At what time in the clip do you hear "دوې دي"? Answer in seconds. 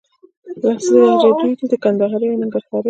1.37-1.77